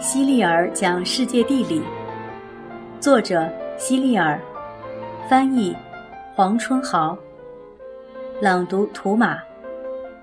[0.00, 1.82] 希利尔讲世界地理，
[3.00, 4.40] 作者希利尔，
[5.28, 5.74] 翻译
[6.36, 7.18] 黄春豪，
[8.40, 9.40] 朗读图马，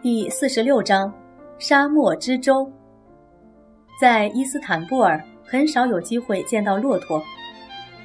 [0.00, 1.12] 第四十六章：
[1.58, 2.70] 沙漠之舟。
[4.00, 7.20] 在伊斯坦布尔，很少有机会见到骆驼。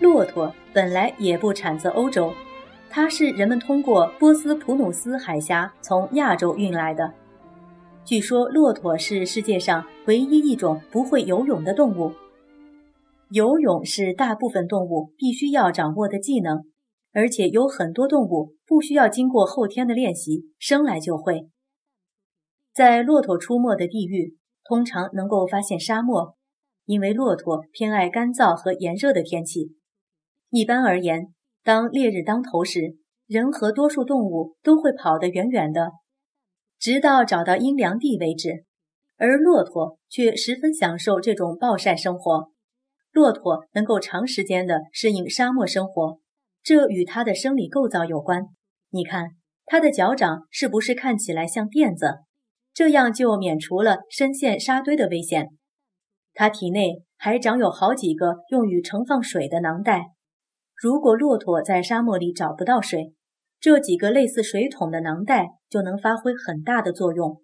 [0.00, 2.32] 骆驼本来也不产自欧洲，
[2.88, 7.12] 它是人们通过波斯普鲁斯海峡从亚洲运来的。
[8.06, 12.14] 据说骆驼是世界上唯一一种不会游泳的动物。
[13.28, 16.64] 游泳是大部分动物必须要掌握的技能，
[17.12, 21.50] 而且有很多动物不需要经过后天的练习，生来就会。
[22.72, 26.36] 在骆驼出没的地域，通常能够发现沙漠，
[26.86, 29.74] 因为骆驼偏爱干燥和炎热的天气。
[30.48, 35.90] 一般而言，当烈日当头时，人和多数动物都会跑得远远的。
[36.78, 38.64] 直到找到阴凉地为止，
[39.18, 42.50] 而骆驼却十分享受这种暴晒生活。
[43.10, 46.20] 骆驼能够长时间的适应沙漠生活，
[46.62, 48.44] 这与它的生理构造有关。
[48.90, 49.30] 你看，
[49.66, 52.20] 它的脚掌是不是看起来像垫子？
[52.72, 55.48] 这样就免除了深陷沙堆的危险。
[56.32, 60.12] 它体内还长有好几个用于盛放水的囊袋。
[60.80, 63.14] 如果骆驼在沙漠里找不到水，
[63.58, 67.42] 这几个类似水桶的囊袋就能发挥很大的作用。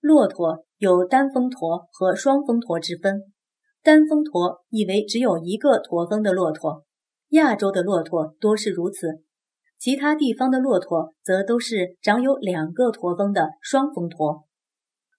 [0.00, 3.32] 骆驼有单峰驼和双峰驼之分，
[3.82, 6.84] 单峰驼意为只有一个驼峰的骆驼，
[7.30, 9.22] 亚洲的骆驼多是如此，
[9.78, 14.46] 其他地方的骆驼则都是长有两个驼峰的双峰驼。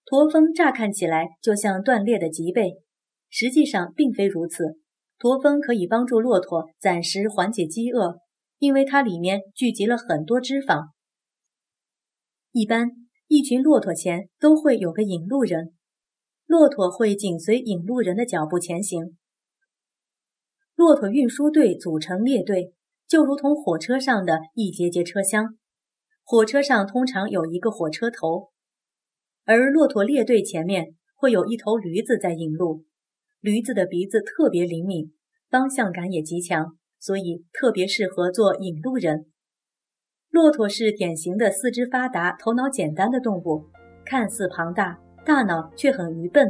[0.06, 2.82] 驼峰乍看起来就像断裂的脊背，
[3.30, 4.80] 实际上并非如此。
[5.18, 8.20] 驼峰可以帮助骆驼暂时缓解饥饿。
[8.62, 10.90] 因为它里面聚集了很多脂肪。
[12.52, 12.92] 一般
[13.34, 15.74] 一群骆驼前都会有个引路人，
[16.46, 19.18] 骆驼会紧随引路人的脚步前行。
[20.76, 22.74] 骆驼运输队组成列队，
[23.08, 25.58] 就如同火车上的一节节车厢。
[26.26, 28.50] 火车上通常有一个火车头，
[29.46, 32.84] 而骆驼列队前面会有一头驴子在引路。
[33.40, 35.14] 驴子的鼻子特别灵敏，
[35.50, 36.78] 方向感也极强。
[37.00, 39.31] 所以特别适合做引路人。
[40.32, 43.66] 骆驼是典型的四肢发达、头脑简单的动物，
[44.06, 46.48] 看似庞大，大脑却很愚笨，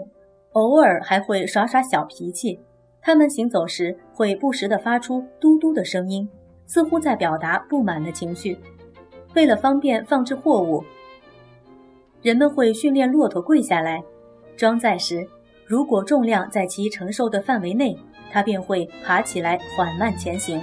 [0.52, 2.60] 偶尔还会耍耍小脾气。
[3.02, 6.30] 它们行走时会不时地发出嘟嘟的声音，
[6.68, 8.56] 似乎在表达不满的情绪。
[9.34, 10.84] 为了方便放置货物，
[12.22, 14.04] 人们会训练骆驼跪下来。
[14.56, 15.28] 装载时，
[15.66, 17.98] 如果重量在其承受的范围内。
[18.34, 20.58] 它便会爬起来缓慢前行。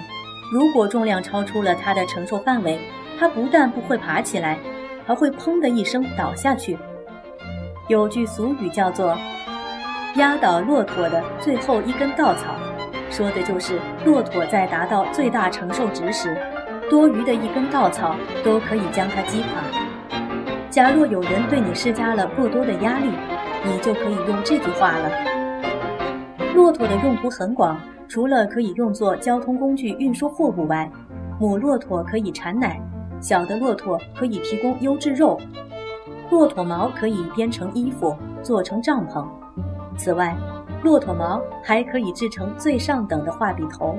[0.50, 2.78] 如果重量超出了它的承受范围，
[3.18, 4.58] 它不但不会爬起来，
[5.04, 6.78] 还会砰的一声倒下去。
[7.88, 9.16] 有句俗语叫做
[10.16, 12.54] “压倒骆驼的最后一根稻草”，
[13.10, 16.36] 说的就是骆驼在达到最大承受值时，
[16.90, 18.14] 多余的一根稻草
[18.44, 19.62] 都可以将它击垮。
[20.70, 23.10] 假若有人对你施加了过多的压力，
[23.64, 25.10] 你就可以用这句话了。
[26.54, 30.90] 骆驼的用途很广，除了可以用作交通工具运输货物外，
[31.40, 32.78] 母骆驼可以产奶，
[33.20, 35.40] 小的骆驼可以提供优质肉，
[36.30, 39.26] 骆驼毛可以编成衣服，做成帐篷。
[39.96, 40.37] 此外，
[40.82, 43.98] 骆驼毛还可以制成最上等的画笔头。